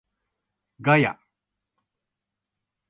[0.81, 1.19] ガヤ